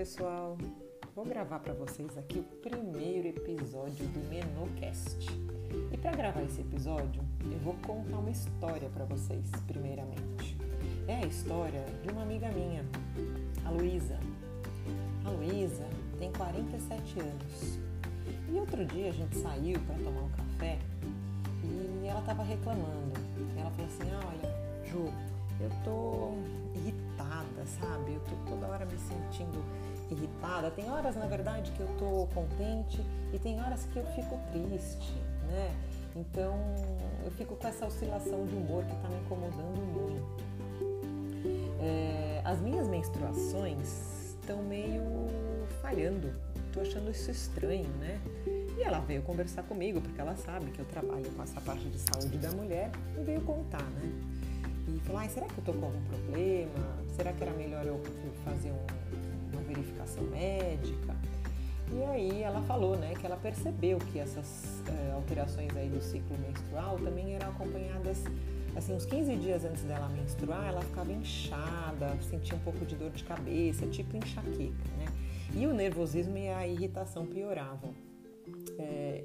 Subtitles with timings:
[0.00, 0.56] pessoal,
[1.14, 5.28] vou gravar para vocês aqui o primeiro episódio do Menocast.
[5.92, 10.56] E para gravar esse episódio, eu vou contar uma história para vocês, primeiramente.
[11.06, 12.82] É a história de uma amiga minha,
[13.62, 14.18] a Luísa.
[15.26, 15.86] A Luísa
[16.18, 17.78] tem 47 anos.
[18.48, 20.78] E outro dia a gente saiu para tomar um café
[21.62, 23.20] e ela estava reclamando.
[23.54, 25.12] Ela falou assim: "Olha, Ju,
[25.60, 26.32] eu tô
[26.74, 28.14] irritada, sabe?
[28.14, 29.62] Eu tô toda hora me sentindo
[30.14, 30.70] irritada.
[30.70, 35.14] Tem horas, na verdade, que eu tô contente e tem horas que eu fico triste,
[35.48, 35.74] né?
[36.16, 36.54] Então,
[37.24, 40.44] eu fico com essa oscilação de humor que tá me incomodando muito.
[41.80, 45.02] É, as minhas menstruações estão meio
[45.80, 46.32] falhando.
[46.72, 48.20] Tô achando isso estranho, né?
[48.76, 51.98] E ela veio conversar comigo, porque ela sabe que eu trabalho com essa parte de
[51.98, 54.30] saúde da mulher e veio contar, né?
[54.96, 56.98] e falou: será que eu estou com algum problema?
[57.14, 58.00] Será que era melhor eu
[58.44, 58.86] fazer um,
[59.74, 61.16] verificação médica?
[61.92, 66.36] E aí ela falou, né, que ela percebeu que essas é, alterações aí do ciclo
[66.38, 68.22] menstrual também eram acompanhadas,
[68.76, 73.10] assim, uns 15 dias antes dela menstruar, ela ficava inchada, sentia um pouco de dor
[73.10, 75.06] de cabeça, tipo enxaqueca, né?
[75.52, 77.92] E o nervosismo e a irritação pioravam.
[78.78, 79.24] É,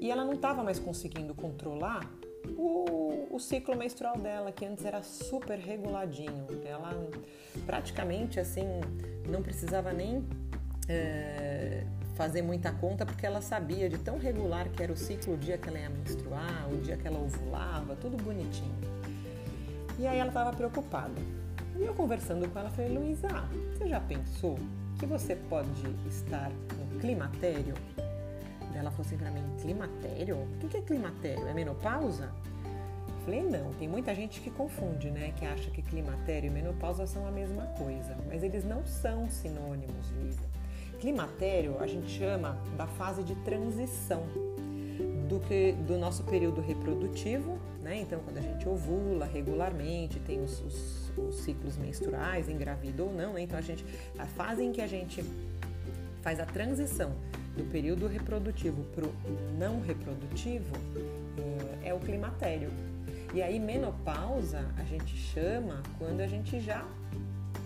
[0.00, 2.08] e ela não estava mais conseguindo controlar
[2.56, 6.46] o, o, ciclo menstrual dela, que antes era super reguladinho.
[6.64, 6.90] Ela
[7.64, 8.66] praticamente assim
[9.28, 10.26] não precisava nem
[10.88, 11.84] é,
[12.14, 15.58] fazer muita conta porque ela sabia de tão regular que era o ciclo, o dia
[15.58, 18.74] que ela ia menstruar, o dia que ela ovulava, tudo bonitinho.
[19.98, 21.20] E aí ela estava preocupada.
[21.78, 23.28] E eu conversando com ela, falei, Luísa,
[23.72, 24.58] você já pensou
[24.98, 27.74] que você pode estar no climatério?
[28.76, 30.36] Ela falou assim para mim: climatério?
[30.62, 31.46] O que é climatério?
[31.46, 32.30] É menopausa?
[33.08, 35.32] Eu falei: não, tem muita gente que confunde, né?
[35.36, 40.10] Que acha que climatério e menopausa são a mesma coisa, mas eles não são sinônimos,
[40.20, 40.56] Luísa.
[41.00, 44.22] Climatério a gente chama da fase de transição
[45.28, 48.00] do, que, do nosso período reprodutivo, né?
[48.00, 53.34] Então, quando a gente ovula regularmente, tem os, os, os ciclos menstruais, engravida ou não,
[53.34, 53.42] né?
[53.42, 53.84] Então, a gente,
[54.18, 55.24] a fase em que a gente
[56.22, 57.12] faz a transição
[57.56, 59.12] do período reprodutivo para o
[59.58, 60.76] não reprodutivo
[61.82, 62.70] é, é o climatério.
[63.34, 66.86] E aí, menopausa a gente chama quando a gente já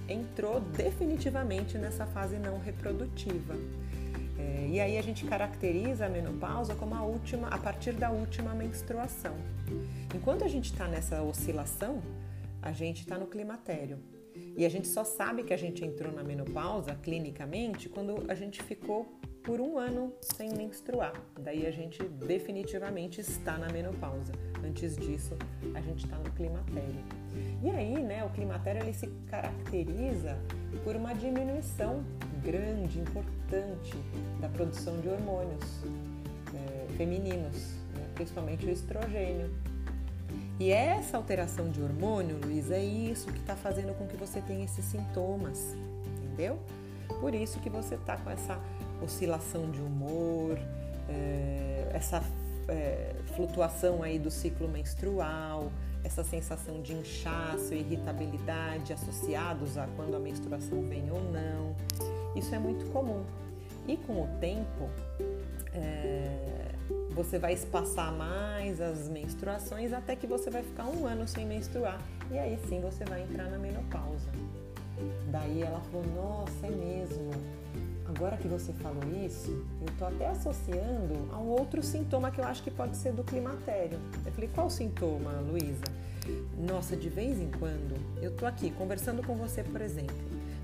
[0.08, 3.54] entrou definitivamente nessa fase não reprodutiva.
[4.38, 8.54] É, e aí a gente caracteriza a menopausa como a última, a partir da última
[8.54, 9.36] menstruação.
[10.14, 12.02] Enquanto a gente está nessa oscilação,
[12.62, 13.98] a gente está no climatério.
[14.56, 18.62] E a gente só sabe que a gente entrou na menopausa clinicamente quando a gente
[18.62, 21.12] ficou por um ano sem menstruar.
[21.38, 24.32] Daí a gente definitivamente está na menopausa.
[24.64, 25.36] Antes disso,
[25.74, 27.04] a gente está no climatério.
[27.62, 30.38] E aí, né, o climatério ele se caracteriza
[30.84, 32.04] por uma diminuição
[32.42, 33.96] grande, importante
[34.40, 35.82] da produção de hormônios
[36.54, 39.50] é, femininos, né, principalmente o estrogênio.
[40.58, 44.64] E essa alteração de hormônio, Luiz, é isso que está fazendo com que você tenha
[44.64, 45.74] esses sintomas,
[46.22, 46.58] entendeu?
[47.20, 48.60] Por isso que você está com essa
[49.02, 50.58] oscilação de humor,
[51.08, 52.22] é, essa
[52.68, 55.70] é, flutuação aí do ciclo menstrual,
[56.02, 61.76] essa sensação de inchaço, irritabilidade associados a quando a menstruação vem ou não.
[62.34, 63.24] Isso é muito comum.
[63.86, 64.88] E com o tempo,
[65.72, 66.72] é,
[67.10, 72.00] você vai espaçar mais as menstruações até que você vai ficar um ano sem menstruar
[72.30, 74.30] e aí sim você vai entrar na menopausa.
[75.30, 77.30] Daí ela falou: Nossa, é mesmo
[78.10, 79.50] agora que você falou isso,
[79.80, 83.22] eu estou até associando a um outro sintoma que eu acho que pode ser do
[83.22, 83.98] climatério.
[84.26, 85.84] Eu falei, qual sintoma, Luísa?
[86.58, 90.16] Nossa, de vez em quando, eu tô aqui conversando com você, por exemplo,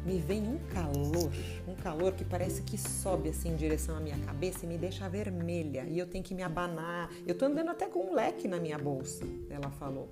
[0.05, 1.33] me vem um calor,
[1.67, 5.09] um calor que parece que sobe assim em direção à minha cabeça e me deixa
[5.09, 7.11] vermelha e eu tenho que me abanar.
[7.27, 10.09] Eu tô andando até com um leque na minha bolsa, ela falou.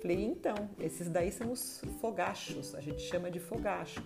[0.00, 4.00] Falei, então, esses daí são os fogachos, a gente chama de fogacho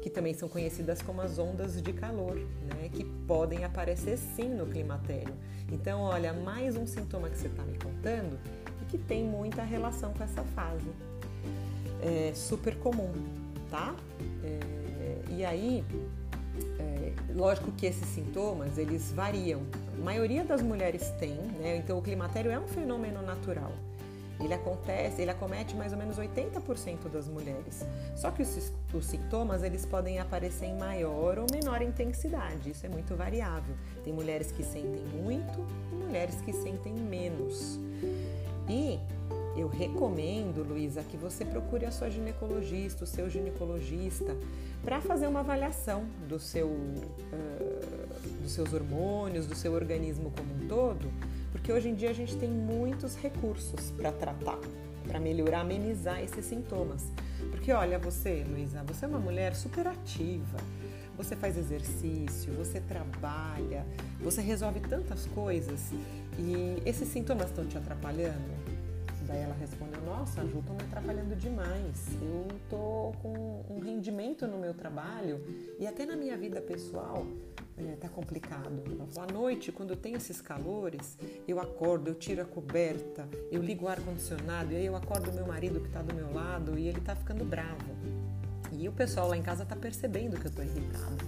[0.00, 4.66] que também são conhecidas como as ondas de calor, né, que podem aparecer sim no
[4.66, 5.34] climatério.
[5.70, 8.38] Então, olha, mais um sintoma que você está me contando
[8.82, 10.88] e que tem muita relação com essa fase.
[12.02, 13.12] É super comum,
[13.70, 13.94] tá?
[14.42, 14.60] É,
[15.30, 15.84] e aí,
[16.78, 19.62] é, lógico que esses sintomas eles variam.
[19.98, 21.76] A maioria das mulheres tem, né?
[21.76, 23.72] Então, o climatério é um fenômeno natural.
[24.42, 27.86] Ele acontece, ele acomete mais ou menos 80% das mulheres.
[28.16, 32.70] Só que os, os, sintomas eles podem aparecer em maior ou menor intensidade.
[32.70, 33.74] Isso é muito variável.
[34.04, 37.78] Tem mulheres que sentem muito e mulheres que sentem menos.
[38.68, 38.98] E
[39.56, 44.36] eu recomendo, Luísa, que você procure a sua ginecologista, o seu ginecologista,
[44.82, 50.68] para fazer uma avaliação do seu, uh, dos seus hormônios, do seu organismo como um
[50.68, 51.12] todo,
[51.52, 54.58] porque hoje em dia a gente tem muitos recursos para tratar,
[55.06, 57.06] para melhorar, amenizar esses sintomas.
[57.50, 60.58] Porque olha, você, Luísa, você é uma mulher super ativa,
[61.16, 63.86] você faz exercício, você trabalha,
[64.20, 65.92] você resolve tantas coisas
[66.38, 68.72] e esses sintomas estão te atrapalhando?
[69.26, 72.08] Daí ela respondeu: Nossa, Ju, estão me atrapalhando demais.
[72.20, 75.40] Eu tô com um rendimento no meu trabalho
[75.78, 77.26] e até na minha vida pessoal
[77.76, 78.82] é, tá complicado.
[79.18, 81.16] À noite, quando eu tenho esses calores,
[81.46, 85.46] eu acordo, eu tiro a coberta, eu ligo o ar-condicionado e aí eu acordo meu
[85.46, 87.96] marido que está do meu lado e ele tá ficando bravo.
[88.72, 91.24] E o pessoal lá em casa tá percebendo que eu tô irritada.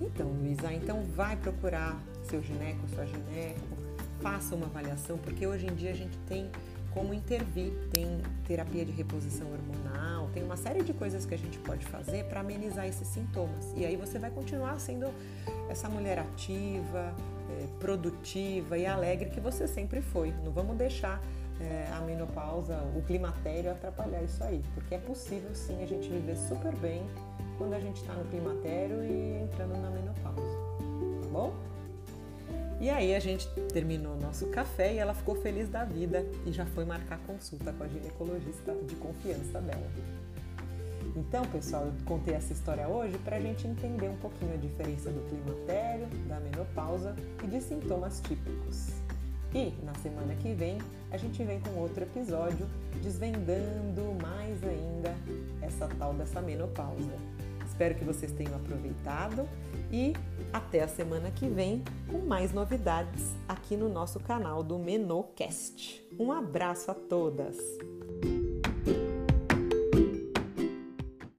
[0.00, 3.60] Então, Luísa, então vai procurar seu gineco, sua gineco,
[4.20, 6.50] faça uma avaliação, porque hoje em dia a gente tem
[6.92, 11.58] como intervir, tem terapia de reposição hormonal, tem uma série de coisas que a gente
[11.58, 13.72] pode fazer para amenizar esses sintomas.
[13.76, 15.06] E aí você vai continuar sendo
[15.68, 17.14] essa mulher ativa,
[17.50, 20.32] é, produtiva e alegre que você sempre foi.
[20.44, 21.20] Não vamos deixar
[21.60, 26.36] é, a menopausa, o climatério atrapalhar isso aí, porque é possível sim a gente viver
[26.36, 27.02] super bem
[27.58, 30.40] quando a gente está no climatério e entrando na menopausa,
[31.22, 31.69] tá bom?
[32.80, 36.64] E aí a gente terminou nosso café e ela ficou feliz da vida e já
[36.64, 39.86] foi marcar consulta com a ginecologista de confiança dela.
[41.14, 45.10] Então, pessoal, eu contei essa história hoje para a gente entender um pouquinho a diferença
[45.10, 48.88] do climatério, da menopausa e de sintomas típicos.
[49.52, 50.78] E na semana que vem
[51.10, 52.66] a gente vem com outro episódio
[53.02, 55.14] desvendando mais ainda
[55.60, 57.39] essa tal dessa menopausa.
[57.80, 59.48] Espero que vocês tenham aproveitado
[59.90, 60.12] e
[60.52, 66.06] até a semana que vem com mais novidades aqui no nosso canal do Menocast.
[66.18, 67.56] Um abraço a todas!